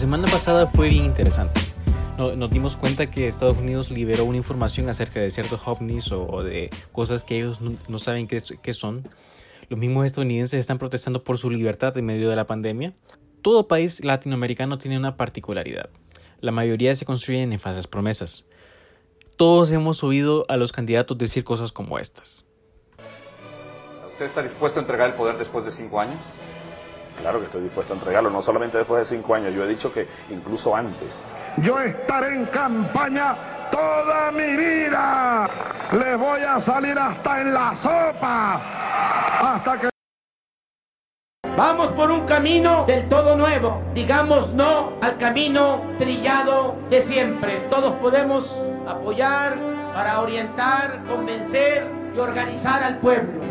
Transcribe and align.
semana 0.00 0.28
pasada 0.28 0.66
fue 0.66 0.88
bien 0.88 1.04
interesante. 1.04 1.60
Nos 2.16 2.50
dimos 2.50 2.76
cuenta 2.76 3.10
que 3.10 3.26
Estados 3.26 3.58
Unidos 3.58 3.90
liberó 3.90 4.24
una 4.24 4.38
información 4.38 4.88
acerca 4.88 5.20
de 5.20 5.30
ciertos 5.30 5.60
ovnis 5.66 6.10
o, 6.10 6.42
de 6.42 6.70
cosas 6.90 7.22
que 7.22 7.36
ellos 7.36 7.60
no, 7.60 7.98
saben 7.98 8.26
qué, 8.26 8.38
qué 8.62 8.72
son. 8.72 9.06
Los 9.68 9.78
mismos 9.78 10.06
estadounidenses 10.06 10.58
están 10.58 10.78
protestando 10.78 11.22
por 11.22 11.36
su 11.36 11.50
libertad 11.50 11.96
en 11.98 12.06
medio 12.06 12.30
de 12.30 12.36
la 12.36 12.46
pandemia. 12.46 12.94
Todo 13.42 13.68
país 13.68 14.02
latinoamericano 14.02 14.78
tiene 14.78 14.96
una 14.96 15.18
particularidad. 15.18 15.90
La 16.40 16.50
mayoría 16.50 16.94
se 16.94 17.04
construyen 17.04 17.52
en 17.52 17.60
falsas 17.60 17.86
promesas. 17.86 18.46
Todos 19.36 19.70
hemos 19.70 20.02
oído 20.02 20.46
a 20.48 20.56
los 20.56 20.72
candidatos 20.72 21.18
decir 21.18 21.44
cosas 21.44 21.72
como 21.72 21.98
estas. 21.98 22.46
¿Usted 24.12 24.24
está 24.24 24.42
dispuesto 24.42 24.80
a 24.80 24.82
entregar 24.82 25.10
el 25.10 25.14
poder 25.14 25.36
después 25.36 25.66
de 25.66 25.70
cinco 25.70 26.00
años? 26.00 26.20
Claro 27.20 27.38
que 27.38 27.46
estoy 27.46 27.62
dispuesto 27.62 27.92
a 27.92 27.96
entregarlo, 27.96 28.30
no 28.30 28.40
solamente 28.40 28.78
después 28.78 29.00
de 29.00 29.16
cinco 29.16 29.34
años, 29.34 29.52
yo 29.52 29.64
he 29.64 29.68
dicho 29.68 29.92
que 29.92 30.08
incluso 30.30 30.74
antes. 30.74 31.24
Yo 31.58 31.78
estaré 31.78 32.34
en 32.34 32.46
campaña 32.46 33.68
toda 33.70 34.32
mi 34.32 34.56
vida. 34.56 35.48
Les 35.92 36.18
voy 36.18 36.40
a 36.40 36.60
salir 36.62 36.98
hasta 36.98 37.40
en 37.40 37.54
la 37.54 37.74
sopa. 37.82 39.54
Hasta 39.54 39.80
que... 39.80 39.88
Vamos 41.56 41.90
por 41.92 42.10
un 42.10 42.26
camino 42.26 42.86
del 42.86 43.08
todo 43.08 43.36
nuevo. 43.36 43.82
Digamos 43.92 44.50
no 44.54 44.94
al 45.02 45.18
camino 45.18 45.82
trillado 45.98 46.76
de 46.88 47.02
siempre. 47.02 47.66
Todos 47.68 47.96
podemos 47.96 48.50
apoyar 48.88 49.58
para 49.92 50.20
orientar, 50.20 51.04
convencer 51.06 51.86
y 52.14 52.18
organizar 52.18 52.82
al 52.82 52.98
pueblo. 52.98 53.42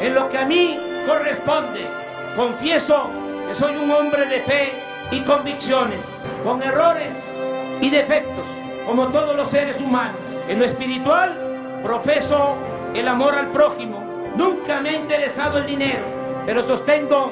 En 0.00 0.14
lo 0.14 0.28
que 0.30 0.38
a 0.38 0.46
mí 0.46 0.80
corresponde 1.06 2.01
Confieso 2.36 3.10
que 3.46 3.54
soy 3.56 3.76
un 3.76 3.90
hombre 3.90 4.24
de 4.24 4.40
fe 4.40 4.72
y 5.10 5.20
convicciones, 5.20 6.02
con 6.42 6.62
errores 6.62 7.14
y 7.82 7.90
defectos, 7.90 8.44
como 8.86 9.08
todos 9.08 9.36
los 9.36 9.50
seres 9.50 9.78
humanos. 9.78 10.16
En 10.48 10.58
lo 10.58 10.64
espiritual, 10.64 11.80
profeso 11.82 12.56
el 12.94 13.06
amor 13.06 13.34
al 13.34 13.48
prójimo. 13.48 14.02
Nunca 14.34 14.80
me 14.80 14.90
ha 14.90 14.96
interesado 14.96 15.58
el 15.58 15.66
dinero, 15.66 16.04
pero 16.46 16.62
sostengo 16.62 17.30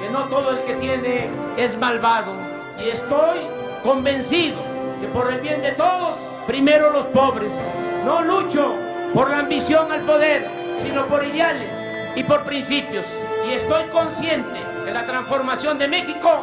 que 0.00 0.08
no 0.10 0.26
todo 0.28 0.52
el 0.52 0.58
que 0.58 0.74
tiene 0.76 1.28
es 1.56 1.76
malvado. 1.78 2.32
Y 2.78 2.90
estoy 2.90 3.40
convencido 3.82 4.58
que 5.00 5.08
por 5.08 5.32
el 5.32 5.40
bien 5.40 5.60
de 5.62 5.72
todos, 5.72 6.16
primero 6.46 6.92
los 6.92 7.06
pobres. 7.06 7.52
No 8.04 8.22
lucho 8.22 8.74
por 9.12 9.28
la 9.28 9.40
ambición 9.40 9.90
al 9.90 10.02
poder, 10.02 10.46
sino 10.82 11.04
por 11.06 11.24
ideales 11.24 11.72
y 12.14 12.22
por 12.22 12.44
principios 12.44 13.04
y 13.48 13.54
estoy 13.54 13.88
consciente 13.90 14.60
que 14.84 14.90
la 14.90 15.06
transformación 15.06 15.78
de 15.78 15.88
México. 15.88 16.42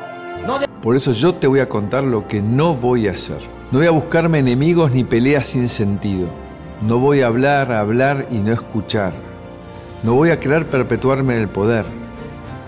Por 0.82 0.96
eso 0.96 1.12
yo 1.12 1.36
te 1.36 1.48
voy 1.48 1.59
a 1.59 1.70
contar 1.70 2.04
lo 2.04 2.28
que 2.28 2.42
no 2.42 2.76
voy 2.76 3.08
a 3.08 3.12
hacer. 3.12 3.40
No 3.72 3.80
voy 3.80 3.88
a 3.88 3.92
buscarme 3.92 4.40
enemigos 4.40 4.92
ni 4.92 5.04
peleas 5.04 5.48
sin 5.48 5.70
sentido. 5.70 6.28
No 6.81 7.00
voy 7.00 7.22
a 7.22 7.28
hablar, 7.28 7.72
hablar 7.72 8.28
y 8.31 8.38
no 8.38 8.52
escuchar. 8.52 9.14
No 10.04 10.14
voy 10.14 10.31
a 10.31 10.40
querer 10.40 10.68
perpetuarme 10.68 11.36
en 11.36 11.42
el 11.42 11.50
poder. 11.50 11.86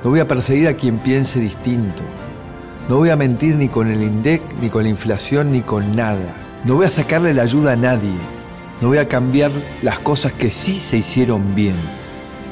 No 0.03 0.09
voy 0.09 0.19
a 0.19 0.27
perseguir 0.27 0.67
a 0.67 0.73
quien 0.75 0.97
piense 0.97 1.39
distinto. 1.39 2.03
No 2.87 2.97
voy 2.97 3.09
a 3.09 3.15
mentir 3.15 3.55
ni 3.55 3.67
con 3.67 3.91
el 3.91 4.01
INDEC, 4.01 4.41
ni 4.61 4.69
con 4.69 4.83
la 4.83 4.89
inflación, 4.89 5.51
ni 5.51 5.61
con 5.61 5.95
nada. 5.95 6.35
No 6.63 6.75
voy 6.75 6.85
a 6.85 6.89
sacarle 6.89 7.33
la 7.33 7.43
ayuda 7.43 7.73
a 7.73 7.75
nadie. 7.75 8.15
No 8.81 8.89
voy 8.89 8.97
a 8.97 9.07
cambiar 9.07 9.51
las 9.81 9.99
cosas 9.99 10.33
que 10.33 10.51
sí 10.51 10.77
se 10.77 10.97
hicieron 10.97 11.55
bien. 11.55 11.77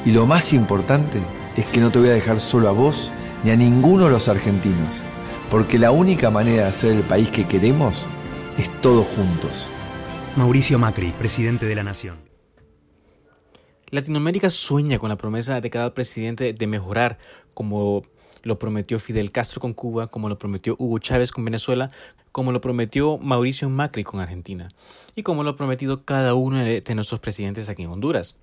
Y 0.04 0.12
lo 0.12 0.26
más 0.26 0.52
importante, 0.52 1.20
es 1.56 1.66
que 1.66 1.80
no 1.80 1.90
te 1.90 1.98
voy 1.98 2.08
a 2.08 2.12
dejar 2.12 2.40
solo 2.40 2.68
a 2.68 2.72
vos 2.72 3.12
ni 3.42 3.50
a 3.50 3.56
ninguno 3.56 4.04
de 4.04 4.10
los 4.10 4.28
argentinos, 4.28 5.02
porque 5.50 5.78
la 5.78 5.90
única 5.90 6.30
manera 6.30 6.62
de 6.62 6.68
hacer 6.68 6.92
el 6.92 7.02
país 7.02 7.28
que 7.28 7.46
queremos 7.46 8.06
es 8.58 8.70
todos 8.80 9.06
juntos. 9.06 9.68
Mauricio 10.36 10.78
Macri, 10.78 11.12
presidente 11.12 11.66
de 11.66 11.74
la 11.74 11.84
Nación. 11.84 12.16
Latinoamérica 13.90 14.50
sueña 14.50 14.98
con 14.98 15.08
la 15.08 15.16
promesa 15.16 15.60
de 15.60 15.70
cada 15.70 15.94
presidente 15.94 16.52
de 16.52 16.66
mejorar, 16.66 17.18
como 17.54 18.02
lo 18.42 18.58
prometió 18.58 18.98
Fidel 18.98 19.30
Castro 19.30 19.60
con 19.60 19.72
Cuba, 19.72 20.08
como 20.08 20.28
lo 20.28 20.38
prometió 20.38 20.74
Hugo 20.78 20.98
Chávez 20.98 21.30
con 21.30 21.44
Venezuela, 21.44 21.90
como 22.32 22.50
lo 22.50 22.60
prometió 22.60 23.18
Mauricio 23.18 23.70
Macri 23.70 24.02
con 24.02 24.18
Argentina, 24.18 24.68
y 25.14 25.22
como 25.22 25.44
lo 25.44 25.50
ha 25.50 25.56
prometido 25.56 26.04
cada 26.04 26.34
uno 26.34 26.58
de 26.64 26.94
nuestros 26.94 27.20
presidentes 27.20 27.68
aquí 27.68 27.84
en 27.84 27.90
Honduras. 27.90 28.36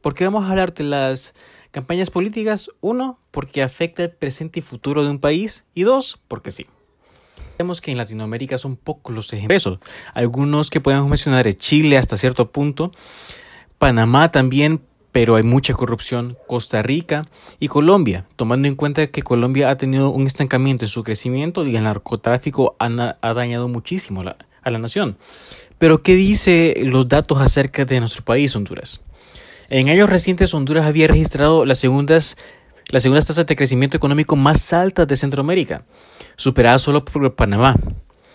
¿Por 0.00 0.14
qué 0.14 0.24
vamos 0.24 0.44
a 0.44 0.50
hablar 0.50 0.72
de 0.72 0.84
las 0.84 1.34
Campañas 1.74 2.08
políticas, 2.08 2.70
uno, 2.80 3.18
porque 3.32 3.60
afecta 3.60 4.04
el 4.04 4.10
presente 4.12 4.60
y 4.60 4.62
futuro 4.62 5.02
de 5.02 5.10
un 5.10 5.18
país, 5.18 5.64
y 5.74 5.82
dos, 5.82 6.20
porque 6.28 6.52
sí. 6.52 6.66
Vemos 7.58 7.80
que 7.80 7.90
en 7.90 7.96
Latinoamérica 7.96 8.58
son 8.58 8.76
pocos 8.76 9.12
los 9.12 9.32
ejemplos. 9.32 9.80
Algunos 10.14 10.70
que 10.70 10.80
podemos 10.80 11.08
mencionar 11.08 11.48
es 11.48 11.56
Chile 11.56 11.98
hasta 11.98 12.16
cierto 12.16 12.52
punto, 12.52 12.92
Panamá 13.76 14.30
también, 14.30 14.82
pero 15.10 15.34
hay 15.34 15.42
mucha 15.42 15.74
corrupción, 15.74 16.38
Costa 16.46 16.80
Rica 16.80 17.26
y 17.58 17.66
Colombia, 17.66 18.24
tomando 18.36 18.68
en 18.68 18.76
cuenta 18.76 19.08
que 19.08 19.22
Colombia 19.22 19.68
ha 19.68 19.76
tenido 19.76 20.10
un 20.10 20.28
estancamiento 20.28 20.84
en 20.84 20.90
su 20.90 21.02
crecimiento 21.02 21.66
y 21.66 21.74
el 21.74 21.82
narcotráfico 21.82 22.76
ha, 22.78 23.32
dañado 23.34 23.66
muchísimo 23.66 24.22
a 24.22 24.70
la 24.70 24.78
nación. 24.78 25.18
Pero, 25.78 26.04
¿qué 26.04 26.14
dice 26.14 26.76
los 26.84 27.08
datos 27.08 27.40
acerca 27.40 27.84
de 27.84 27.98
nuestro 27.98 28.24
país, 28.24 28.54
Honduras? 28.54 29.02
En 29.70 29.88
años 29.88 30.10
recientes, 30.10 30.52
Honduras 30.54 30.86
había 30.86 31.06
registrado 31.06 31.64
las 31.64 31.78
segundas, 31.78 32.36
las 32.88 33.02
segundas 33.02 33.26
tasas 33.26 33.46
de 33.46 33.56
crecimiento 33.56 33.96
económico 33.96 34.36
más 34.36 34.72
altas 34.72 35.06
de 35.08 35.16
Centroamérica, 35.16 35.84
superadas 36.36 36.82
solo 36.82 37.04
por 37.04 37.34
Panamá. 37.34 37.76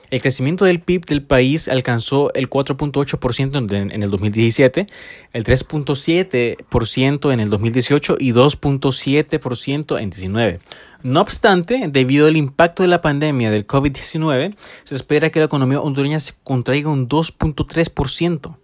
El 0.09 0.21
crecimiento 0.21 0.65
del 0.65 0.79
PIB 0.79 1.05
del 1.05 1.21
país 1.21 1.67
alcanzó 1.67 2.33
el 2.33 2.49
4.8% 2.49 3.91
en 3.93 4.03
el 4.03 4.09
2017, 4.09 4.87
el 5.33 5.43
3.7% 5.43 7.31
en 7.31 7.39
el 7.39 7.49
2018 7.51 8.17
y 8.19 8.31
2.7% 8.31 10.01
en 10.01 10.09
2019. 10.09 10.59
No 11.03 11.21
obstante, 11.21 11.89
debido 11.91 12.25
al 12.25 12.37
impacto 12.37 12.81
de 12.81 12.89
la 12.89 13.01
pandemia 13.01 13.51
del 13.51 13.67
COVID-19, 13.67 14.55
se 14.83 14.95
espera 14.95 15.29
que 15.29 15.39
la 15.39 15.45
economía 15.45 15.79
hondureña 15.79 16.19
se 16.19 16.33
contraiga 16.43 16.89
un 16.89 17.07
2.3% 17.07 18.57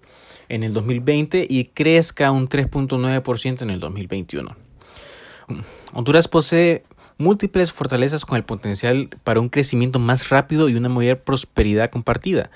en 0.49 0.63
el 0.63 0.73
2020 0.73 1.45
y 1.49 1.65
crezca 1.65 2.31
un 2.31 2.47
3.9% 2.47 3.61
en 3.61 3.69
el 3.69 3.79
2021. 3.79 4.55
Honduras 5.93 6.27
posee 6.27 6.83
múltiples 7.17 7.71
fortalezas 7.71 8.25
con 8.25 8.37
el 8.37 8.43
potencial 8.43 9.09
para 9.23 9.39
un 9.39 9.49
crecimiento 9.49 9.99
más 9.99 10.29
rápido 10.29 10.69
y 10.69 10.75
una 10.75 10.89
mayor 10.89 11.19
prosperidad 11.19 11.89
compartida. 11.89 12.49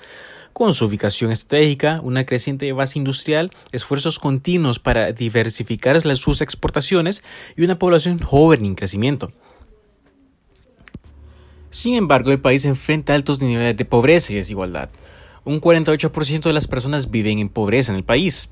Con 0.52 0.74
su 0.74 0.86
ubicación 0.86 1.30
estratégica, 1.30 2.00
una 2.02 2.26
creciente 2.26 2.70
base 2.72 2.98
industrial, 2.98 3.50
esfuerzos 3.72 4.18
continuos 4.18 4.78
para 4.78 5.12
diversificar 5.12 6.00
sus 6.16 6.40
exportaciones 6.40 7.22
y 7.56 7.64
una 7.64 7.78
población 7.78 8.18
joven 8.18 8.64
en 8.64 8.74
crecimiento. 8.74 9.30
Sin 11.70 11.94
embargo, 11.94 12.32
el 12.32 12.40
país 12.40 12.64
enfrenta 12.64 13.14
altos 13.14 13.40
niveles 13.40 13.76
de 13.76 13.84
pobreza 13.84 14.32
y 14.32 14.36
desigualdad, 14.36 14.90
un 15.44 15.60
48% 15.60 16.42
de 16.42 16.52
las 16.52 16.66
personas 16.66 17.10
viven 17.10 17.38
en 17.38 17.48
pobreza 17.48 17.92
en 17.92 17.96
el 17.96 18.04
país, 18.04 18.50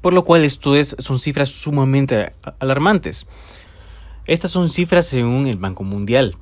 por 0.00 0.14
lo 0.14 0.24
cual 0.24 0.44
esto 0.44 0.72
son 0.84 1.18
cifras 1.18 1.48
sumamente 1.50 2.32
alarmantes. 2.58 3.26
Estas 4.26 4.50
son 4.50 4.68
cifras 4.68 5.06
según 5.06 5.46
el 5.46 5.56
Banco 5.56 5.84
Mundial. 5.84 6.36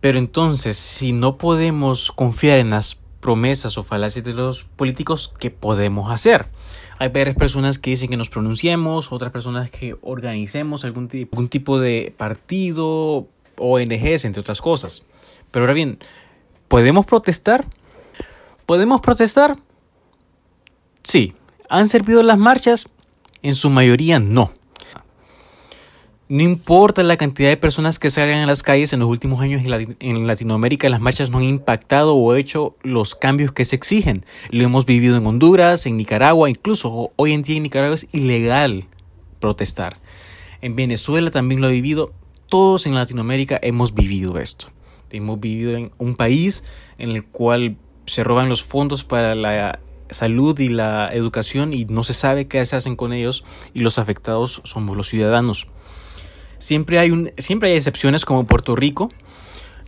Pero 0.00 0.18
entonces, 0.18 0.76
si 0.76 1.12
no 1.12 1.38
podemos 1.38 2.12
confiar 2.12 2.58
en 2.58 2.70
las 2.70 2.98
promesas 3.20 3.78
o 3.78 3.84
falacias 3.84 4.24
de 4.24 4.34
los 4.34 4.64
políticos, 4.64 5.32
¿qué 5.38 5.50
podemos 5.50 6.12
hacer? 6.12 6.48
Hay 6.98 7.08
varias 7.08 7.34
personas 7.36 7.78
que 7.78 7.90
dicen 7.90 8.10
que 8.10 8.16
nos 8.16 8.28
pronunciemos, 8.28 9.10
otras 9.12 9.32
personas 9.32 9.70
que 9.70 9.96
organicemos 10.02 10.84
algún, 10.84 11.08
algún 11.12 11.48
tipo 11.48 11.80
de 11.80 12.14
partido, 12.16 13.26
ONGs, 13.56 14.26
entre 14.26 14.40
otras 14.40 14.60
cosas. 14.60 15.04
Pero 15.50 15.64
ahora 15.64 15.72
bien, 15.72 15.98
¿podemos 16.68 17.06
protestar? 17.06 17.64
¿Podemos 18.66 19.00
protestar? 19.00 19.56
Sí. 21.02 21.34
¿Han 21.68 21.88
servido 21.88 22.22
las 22.22 22.38
marchas? 22.38 22.88
En 23.42 23.54
su 23.54 23.70
mayoría 23.70 24.20
no. 24.20 24.50
No 26.26 26.42
importa 26.42 27.02
la 27.02 27.18
cantidad 27.18 27.50
de 27.50 27.58
personas 27.58 27.98
que 27.98 28.08
salgan 28.08 28.40
a 28.40 28.46
las 28.46 28.62
calles 28.62 28.94
en 28.94 29.00
los 29.00 29.10
últimos 29.10 29.42
años 29.42 29.62
en 29.64 30.26
Latinoamérica, 30.26 30.88
las 30.88 31.02
marchas 31.02 31.28
no 31.28 31.38
han 31.38 31.44
impactado 31.44 32.14
o 32.16 32.34
hecho 32.34 32.76
los 32.82 33.14
cambios 33.14 33.52
que 33.52 33.66
se 33.66 33.76
exigen. 33.76 34.24
Lo 34.48 34.64
hemos 34.64 34.86
vivido 34.86 35.18
en 35.18 35.26
Honduras, 35.26 35.84
en 35.84 35.98
Nicaragua, 35.98 36.48
incluso 36.48 37.12
hoy 37.16 37.32
en 37.32 37.42
día 37.42 37.58
en 37.58 37.64
Nicaragua 37.64 37.94
es 37.94 38.08
ilegal 38.12 38.86
protestar. 39.38 39.98
En 40.62 40.74
Venezuela 40.74 41.30
también 41.30 41.60
lo 41.60 41.66
ha 41.66 41.70
vivido. 41.70 42.14
Todos 42.48 42.86
en 42.86 42.94
Latinoamérica 42.94 43.58
hemos 43.62 43.92
vivido 43.92 44.38
esto. 44.38 44.68
Hemos 45.10 45.38
vivido 45.38 45.76
en 45.76 45.92
un 45.98 46.16
país 46.16 46.64
en 46.96 47.10
el 47.10 47.24
cual 47.24 47.76
se 48.06 48.24
roban 48.24 48.48
los 48.48 48.62
fondos 48.62 49.04
para 49.04 49.34
la 49.34 49.80
salud 50.10 50.58
y 50.60 50.68
la 50.68 51.12
educación 51.12 51.72
y 51.72 51.84
no 51.84 52.02
se 52.04 52.14
sabe 52.14 52.46
qué 52.46 52.64
se 52.64 52.76
hacen 52.76 52.96
con 52.96 53.12
ellos 53.12 53.44
y 53.72 53.80
los 53.80 53.98
afectados 53.98 54.60
somos 54.64 54.96
los 54.96 55.08
ciudadanos. 55.08 55.66
Siempre 56.58 56.98
hay, 56.98 57.10
un, 57.10 57.32
siempre 57.38 57.70
hay 57.70 57.76
excepciones 57.76 58.24
como 58.24 58.46
Puerto 58.46 58.76
Rico, 58.76 59.10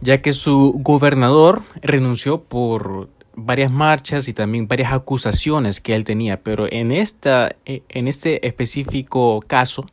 ya 0.01 0.21
que 0.21 0.33
su 0.33 0.75
gobernador 0.83 1.63
renunció 1.81 2.43
por 2.43 3.09
varias 3.35 3.71
marchas 3.71 4.29
y 4.29 4.33
también 4.33 4.67
varias 4.67 4.93
acusaciones 4.93 5.81
que 5.81 5.95
él 5.95 6.05
tenía, 6.05 6.43
pero 6.43 6.71
en, 6.71 6.91
esta, 6.91 7.55
en 7.65 8.09
este 8.09 8.47
específico 8.47 9.43
caso, 9.47 9.87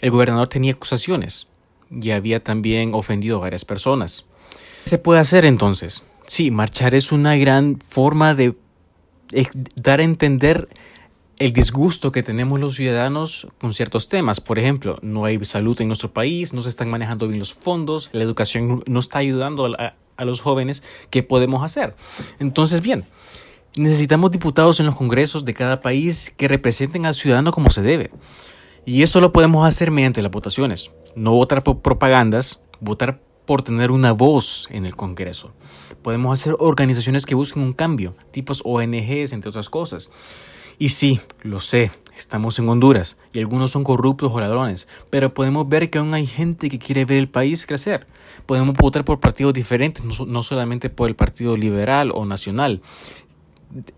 el 0.00 0.10
gobernador 0.10 0.48
tenía 0.48 0.72
acusaciones 0.72 1.48
y 1.90 2.10
había 2.10 2.42
también 2.42 2.94
ofendido 2.94 3.38
a 3.38 3.40
varias 3.40 3.64
personas. 3.64 4.24
¿Qué 4.84 4.90
se 4.90 4.98
puede 4.98 5.20
hacer 5.20 5.44
entonces? 5.44 6.04
Sí, 6.26 6.50
marchar 6.50 6.94
es 6.94 7.12
una 7.12 7.36
gran 7.36 7.78
forma 7.88 8.34
de 8.34 8.56
dar 9.76 10.00
a 10.00 10.04
entender 10.04 10.68
el 11.38 11.52
disgusto 11.52 12.10
que 12.10 12.22
tenemos 12.22 12.58
los 12.58 12.76
ciudadanos 12.76 13.46
con 13.58 13.74
ciertos 13.74 14.08
temas. 14.08 14.40
Por 14.40 14.58
ejemplo, 14.58 14.98
no 15.02 15.24
hay 15.24 15.44
salud 15.44 15.80
en 15.80 15.88
nuestro 15.88 16.12
país, 16.12 16.52
no 16.52 16.62
se 16.62 16.68
están 16.68 16.88
manejando 16.90 17.28
bien 17.28 17.38
los 17.38 17.54
fondos, 17.54 18.10
la 18.12 18.22
educación 18.22 18.82
no 18.86 19.00
está 19.00 19.18
ayudando 19.18 19.66
a, 19.66 19.94
a 20.16 20.24
los 20.24 20.40
jóvenes. 20.40 20.82
¿Qué 21.10 21.22
podemos 21.22 21.62
hacer? 21.62 21.94
Entonces, 22.38 22.80
bien, 22.80 23.04
necesitamos 23.76 24.30
diputados 24.30 24.80
en 24.80 24.86
los 24.86 24.96
congresos 24.96 25.44
de 25.44 25.54
cada 25.54 25.80
país 25.80 26.34
que 26.36 26.48
representen 26.48 27.06
al 27.06 27.14
ciudadano 27.14 27.52
como 27.52 27.70
se 27.70 27.82
debe. 27.82 28.10
Y 28.84 29.02
eso 29.02 29.20
lo 29.20 29.32
podemos 29.32 29.66
hacer 29.66 29.90
mediante 29.90 30.22
las 30.22 30.32
votaciones. 30.32 30.90
No 31.14 31.32
votar 31.32 31.62
por 31.62 31.82
propagandas, 31.82 32.60
votar 32.80 33.20
por 33.46 33.62
tener 33.62 33.90
una 33.90 34.12
voz 34.12 34.68
en 34.70 34.86
el 34.86 34.96
Congreso. 34.96 35.52
Podemos 36.06 36.38
hacer 36.38 36.54
organizaciones 36.60 37.26
que 37.26 37.34
busquen 37.34 37.64
un 37.64 37.72
cambio, 37.72 38.14
tipos 38.30 38.62
ONGs, 38.64 39.32
entre 39.32 39.48
otras 39.48 39.68
cosas. 39.68 40.12
Y 40.78 40.90
sí, 40.90 41.18
lo 41.42 41.58
sé, 41.58 41.90
estamos 42.16 42.60
en 42.60 42.68
Honduras 42.68 43.16
y 43.32 43.40
algunos 43.40 43.72
son 43.72 43.82
corruptos 43.82 44.30
o 44.32 44.38
ladrones, 44.38 44.86
pero 45.10 45.34
podemos 45.34 45.68
ver 45.68 45.90
que 45.90 45.98
aún 45.98 46.14
hay 46.14 46.28
gente 46.28 46.68
que 46.68 46.78
quiere 46.78 47.04
ver 47.06 47.18
el 47.18 47.28
país 47.28 47.66
crecer. 47.66 48.06
Podemos 48.46 48.76
votar 48.76 49.04
por 49.04 49.18
partidos 49.18 49.52
diferentes, 49.52 50.04
no, 50.04 50.42
solamente 50.44 50.90
por 50.90 51.08
el 51.08 51.16
Partido 51.16 51.56
Liberal 51.56 52.12
o 52.14 52.24
Nacional, 52.24 52.82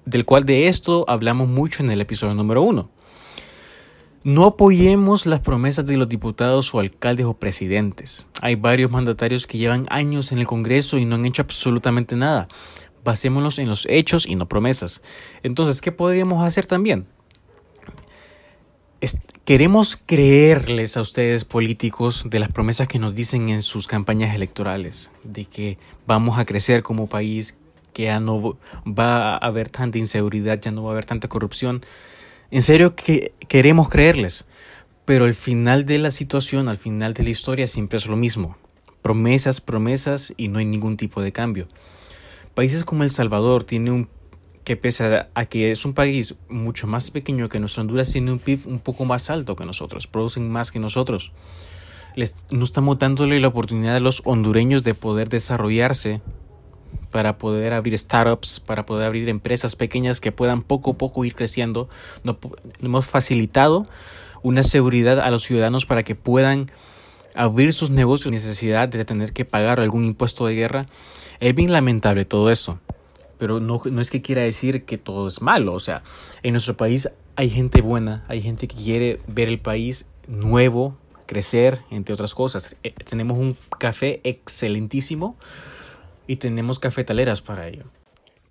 del 0.06 0.24
cual 0.24 0.46
de 0.46 0.68
esto 0.68 1.04
hablamos 1.08 1.46
mucho 1.46 1.82
en 1.82 1.90
el 1.90 2.00
episodio 2.00 2.32
número 2.32 2.62
uno. 2.62 2.88
No 4.24 4.44
apoyemos 4.44 5.26
las 5.26 5.40
promesas 5.40 5.86
de 5.86 5.96
los 5.96 6.08
diputados 6.08 6.74
o 6.74 6.80
alcaldes 6.80 7.26
o 7.26 7.34
presidentes. 7.34 8.26
Hay 8.40 8.56
varios 8.56 8.90
mandatarios 8.90 9.46
que 9.46 9.58
llevan 9.58 9.86
años 9.90 10.32
en 10.32 10.38
el 10.38 10.46
Congreso 10.46 10.98
y 10.98 11.04
no 11.04 11.14
han 11.14 11.26
hecho 11.26 11.42
absolutamente 11.42 12.16
nada 12.16 12.48
basémonos 13.04 13.58
en 13.58 13.68
los 13.68 13.86
hechos 13.86 14.26
y 14.26 14.34
no 14.34 14.48
promesas. 14.48 15.00
Entonces, 15.42 15.80
¿qué 15.80 15.92
podríamos 15.92 16.44
hacer 16.46 16.66
también? 16.66 17.06
queremos 19.44 19.96
creerles 19.96 20.98
a 20.98 21.00
ustedes 21.00 21.46
políticos 21.46 22.24
de 22.28 22.38
las 22.38 22.50
promesas 22.50 22.86
que 22.86 22.98
nos 22.98 23.14
dicen 23.14 23.48
en 23.48 23.62
sus 23.62 23.86
campañas 23.86 24.34
electorales, 24.34 25.10
de 25.24 25.46
que 25.46 25.78
vamos 26.06 26.38
a 26.38 26.44
crecer 26.44 26.82
como 26.82 27.06
país, 27.06 27.56
que 27.94 28.02
ya 28.02 28.20
no 28.20 28.58
va 28.86 29.32
a 29.32 29.36
haber 29.38 29.70
tanta 29.70 29.96
inseguridad, 29.96 30.60
ya 30.60 30.70
no 30.70 30.82
va 30.82 30.90
a 30.90 30.92
haber 30.92 31.06
tanta 31.06 31.28
corrupción. 31.28 31.80
En 32.50 32.62
serio 32.62 32.94
que 32.96 33.32
queremos 33.46 33.90
creerles, 33.90 34.46
pero 35.04 35.26
al 35.26 35.34
final 35.34 35.84
de 35.84 35.98
la 35.98 36.10
situación, 36.10 36.68
al 36.68 36.78
final 36.78 37.12
de 37.12 37.24
la 37.24 37.30
historia 37.30 37.66
siempre 37.66 37.98
es 37.98 38.06
lo 38.06 38.16
mismo. 38.16 38.56
Promesas, 39.02 39.60
promesas 39.60 40.32
y 40.36 40.48
no 40.48 40.58
hay 40.58 40.64
ningún 40.64 40.96
tipo 40.96 41.20
de 41.20 41.32
cambio. 41.32 41.68
Países 42.54 42.84
como 42.84 43.02
El 43.02 43.10
Salvador 43.10 43.64
tiene 43.64 43.90
un 43.90 44.08
que 44.68 44.76
pese 44.76 45.26
a 45.32 45.46
que 45.46 45.70
es 45.70 45.86
un 45.86 45.94
país 45.94 46.34
mucho 46.50 46.86
más 46.86 47.10
pequeño 47.10 47.48
que 47.48 47.58
nuestro 47.58 47.80
Honduras, 47.80 48.12
tiene 48.12 48.32
un 48.32 48.38
PIB 48.38 48.66
un 48.66 48.80
poco 48.80 49.06
más 49.06 49.30
alto 49.30 49.56
que 49.56 49.64
nosotros, 49.64 50.06
producen 50.06 50.50
más 50.50 50.70
que 50.70 50.78
nosotros. 50.78 51.32
Les, 52.16 52.36
no 52.50 52.64
estamos 52.64 52.98
dándole 52.98 53.40
la 53.40 53.48
oportunidad 53.48 53.96
a 53.96 54.00
los 54.00 54.20
hondureños 54.26 54.84
de 54.84 54.92
poder 54.92 55.30
desarrollarse 55.30 56.20
para 57.10 57.38
poder 57.38 57.72
abrir 57.72 57.96
startups, 57.98 58.60
para 58.60 58.86
poder 58.86 59.06
abrir 59.06 59.28
empresas 59.28 59.76
pequeñas 59.76 60.20
que 60.20 60.32
puedan 60.32 60.62
poco 60.62 60.92
a 60.92 60.98
poco 60.98 61.24
ir 61.24 61.34
creciendo. 61.34 61.88
No, 62.24 62.38
hemos 62.82 63.06
facilitado 63.06 63.86
una 64.42 64.62
seguridad 64.62 65.20
a 65.20 65.30
los 65.30 65.42
ciudadanos 65.42 65.86
para 65.86 66.02
que 66.02 66.14
puedan 66.14 66.70
abrir 67.34 67.72
sus 67.72 67.90
negocios 67.90 68.24
sin 68.24 68.32
necesidad 68.32 68.88
de 68.88 69.04
tener 69.04 69.32
que 69.32 69.44
pagar 69.44 69.80
algún 69.80 70.04
impuesto 70.04 70.46
de 70.46 70.54
guerra 70.54 70.86
es 71.40 71.54
bien 71.54 71.72
lamentable 71.72 72.24
todo 72.24 72.50
eso, 72.50 72.80
pero 73.38 73.60
no, 73.60 73.80
no 73.84 74.00
es 74.00 74.10
que 74.10 74.22
quiera 74.22 74.42
decir 74.42 74.84
que 74.84 74.98
todo 74.98 75.28
es 75.28 75.40
malo. 75.40 75.72
O 75.74 75.80
sea, 75.80 76.02
en 76.42 76.52
nuestro 76.52 76.76
país 76.76 77.08
hay 77.36 77.50
gente 77.50 77.80
buena, 77.80 78.24
hay 78.28 78.42
gente 78.42 78.66
que 78.66 78.76
quiere 78.76 79.20
ver 79.28 79.48
el 79.48 79.60
país 79.60 80.06
nuevo, 80.26 80.96
crecer, 81.26 81.82
entre 81.90 82.12
otras 82.12 82.34
cosas. 82.34 82.76
Eh, 82.82 82.92
tenemos 83.08 83.38
un 83.38 83.56
café 83.78 84.20
excelentísimo 84.24 85.36
y 86.28 86.36
tenemos 86.36 86.78
cafetaleras 86.78 87.42
para 87.42 87.66
ello. 87.66 87.86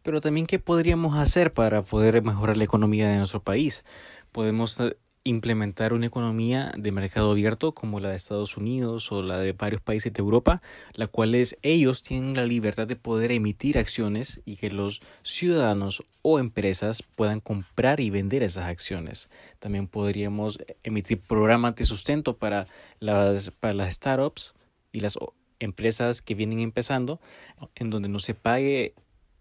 Pero 0.04 0.20
también, 0.20 0.48
¿qué 0.48 0.60
podríamos 0.60 1.18
hacer 1.18 1.54
para 1.54 1.84
poder 1.84 2.22
mejorar 2.22 2.58
la 2.58 2.64
economía 2.66 3.08
de 3.08 3.18
nuestro 3.18 3.42
país? 3.42 3.86
Podemos 4.32 4.80
eh, 4.80 4.98
implementar 5.24 5.94
una 5.94 6.08
economía 6.08 6.74
de 6.78 6.92
mercado 6.92 7.32
abierto 7.32 7.74
como 7.74 8.00
la 8.00 8.10
de 8.10 8.16
Estados 8.16 8.58
Unidos 8.58 9.12
o 9.12 9.22
la 9.22 9.38
de 9.38 9.52
varios 9.52 9.82
países 9.82 10.14
de 10.14 10.22
Europa, 10.22 10.62
la 10.94 11.08
cual 11.08 11.36
es 11.36 11.58
ellos 11.62 12.02
tienen 12.02 12.36
la 12.36 12.46
libertad 12.46 12.88
de 12.88 12.96
poder 12.96 13.32
emitir 13.32 13.78
acciones 13.78 14.42
y 14.46 14.56
que 14.56 14.72
los 14.72 15.02
ciudadanos 15.24 16.04
o 16.22 16.40
empresas 16.40 17.04
puedan 17.04 17.42
comprar 17.42 18.00
y 18.00 18.10
vender 18.10 18.42
esas 18.44 18.66
acciones. 18.66 19.30
También 19.60 19.88
podríamos 19.88 20.60
emitir 20.84 21.20
programas 21.20 21.76
de 21.76 21.86
sustento 21.86 22.38
para 22.38 22.66
las, 23.00 23.52
para 23.52 23.74
las 23.74 23.94
startups 23.94 24.54
y 24.94 25.02
las 25.02 25.18
empresas 25.60 26.22
que 26.22 26.36
vienen 26.36 26.60
empezando, 26.60 27.20
en 27.76 27.90
donde 27.90 28.10
no 28.10 28.20
se 28.20 28.34
pague 28.34 28.94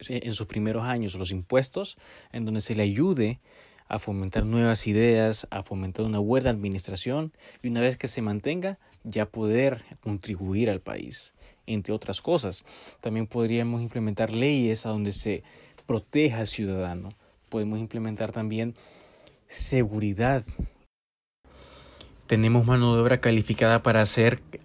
en 0.09 0.33
sus 0.35 0.47
primeros 0.47 0.85
años 0.85 1.15
los 1.15 1.31
impuestos, 1.31 1.97
en 2.33 2.45
donde 2.45 2.61
se 2.61 2.75
le 2.75 2.83
ayude 2.83 3.41
a 3.89 3.99
fomentar 3.99 4.45
nuevas 4.45 4.87
ideas, 4.87 5.47
a 5.51 5.63
fomentar 5.63 6.05
una 6.05 6.19
buena 6.19 6.51
administración 6.51 7.33
y 7.63 7.69
una 7.69 7.81
vez 7.81 7.97
que 7.97 8.09
se 8.09 8.23
mantenga 8.23 8.79
ya 9.05 9.27
poder 9.27 9.85
contribuir 10.01 10.69
al 10.69 10.81
país, 10.81 11.35
entre 11.67 11.95
otras 11.95 12.21
cosas. 12.21 12.65
También 13.01 13.27
podríamos 13.27 13.81
implementar 13.81 14.33
leyes 14.33 14.87
a 14.87 14.91
donde 14.91 15.13
se 15.13 15.45
proteja 15.87 16.41
al 16.41 16.47
ciudadano. 16.47 17.11
Podemos 17.49 17.79
implementar 17.79 18.33
también 18.33 18.75
seguridad. 19.49 20.45
Tenemos 22.27 22.67
mano 22.67 22.97
de 22.97 23.03
obra 23.03 23.21
calificada 23.21 23.85
para 23.85 24.01
hacer 24.03 24.43
eh, 24.53 24.59
eh, 24.59 24.61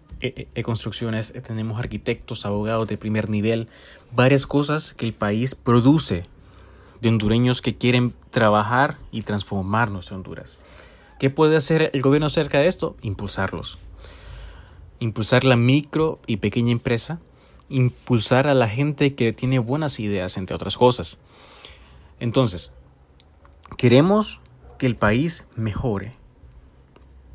construcciones, 0.63 1.33
tenemos 1.45 1.79
arquitectos, 1.79 2.45
abogados 2.45 2.87
de 2.87 2.97
primer 2.97 3.29
nivel, 3.29 3.67
varias 4.11 4.45
cosas 4.45 4.93
que 4.93 5.05
el 5.05 5.13
país 5.13 5.55
produce 5.55 6.25
de 7.01 7.09
hondureños 7.09 7.61
que 7.61 7.75
quieren 7.77 8.13
trabajar 8.29 8.97
y 9.11 9.23
transformar 9.23 9.89
nuestra 9.89 10.15
Honduras. 10.15 10.57
¿Qué 11.19 11.29
puede 11.29 11.55
hacer 11.55 11.89
el 11.93 12.01
gobierno 12.01 12.27
acerca 12.27 12.59
de 12.59 12.67
esto? 12.67 12.95
Impulsarlos. 13.01 13.79
Impulsar 14.99 15.43
la 15.43 15.55
micro 15.55 16.19
y 16.27 16.37
pequeña 16.37 16.71
empresa. 16.71 17.19
Impulsar 17.69 18.47
a 18.47 18.53
la 18.53 18.67
gente 18.67 19.15
que 19.15 19.33
tiene 19.33 19.59
buenas 19.59 19.99
ideas, 19.99 20.37
entre 20.37 20.55
otras 20.55 20.77
cosas. 20.77 21.19
Entonces, 22.19 22.73
queremos 23.77 24.41
que 24.77 24.85
el 24.85 24.95
país 24.95 25.47
mejore, 25.55 26.13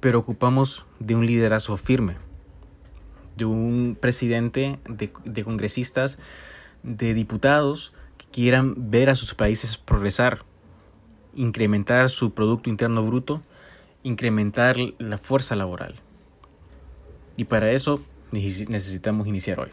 pero 0.01 0.19
ocupamos 0.19 0.85
de 1.01 1.15
un 1.15 1.27
liderazgo 1.27 1.77
firme, 1.77 2.17
de 3.37 3.45
un 3.45 3.97
presidente, 4.01 4.79
de, 4.89 5.13
de 5.25 5.45
congresistas, 5.45 6.19
de 6.83 7.15
diputados 7.15 7.93
quieran 8.37 8.91
ver 8.91 9.09
a 9.09 9.15
sus 9.15 9.35
países 9.35 9.79
progresar, 9.79 10.41
incrementar 11.35 12.11
su 12.11 12.35
Producto 12.35 12.69
Interno 12.69 13.03
Bruto, 13.03 13.41
incrementar 14.03 14.77
la 14.99 15.17
fuerza 15.17 15.57
laboral. 15.57 15.95
Y 17.37 17.45
para 17.45 17.73
eso 17.73 18.03
necesitamos 18.31 19.27
iniciar 19.27 19.61
hoy. 19.61 19.71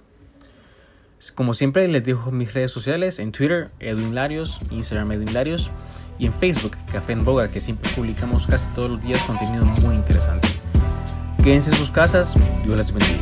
Como 1.35 1.53
siempre 1.53 1.87
les 1.89 2.05
dejo 2.05 2.31
mis 2.31 2.53
redes 2.53 2.71
sociales 2.71 3.19
en 3.19 3.33
Twitter, 3.33 3.69
Edwin 3.81 4.15
Larios, 4.15 4.61
Instagram 4.71 5.11
Edwin 5.11 5.33
Larios 5.33 5.69
y 6.17 6.25
en 6.25 6.33
Facebook, 6.33 6.77
Café 6.91 7.11
en 7.11 7.25
Boga, 7.25 7.51
que 7.51 7.59
siempre 7.59 7.91
publicamos 7.93 8.47
casi 8.47 8.69
todos 8.73 8.91
los 8.91 9.03
días 9.03 9.21
contenido 9.23 9.65
muy 9.65 9.95
interesante. 9.95 10.47
Quédense 11.43 11.71
en 11.71 11.75
sus 11.75 11.91
casas, 11.91 12.35
Dios 12.63 12.77
les 12.77 12.93
bendiga. 12.93 13.19